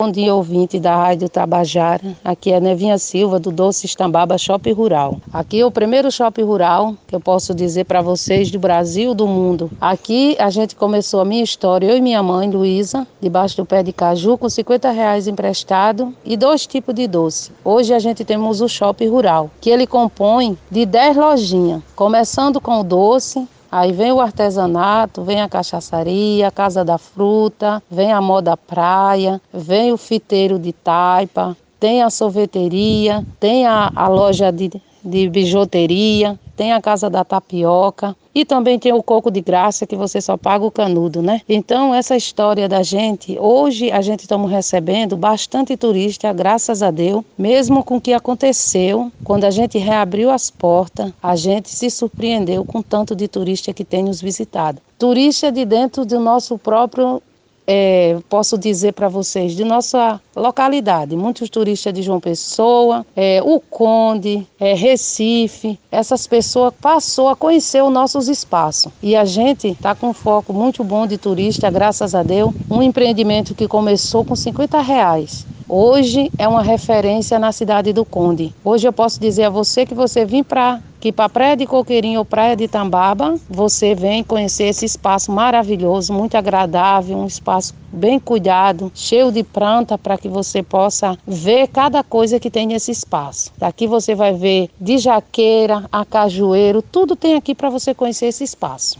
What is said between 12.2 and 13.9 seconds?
mãe, Luísa, debaixo do pé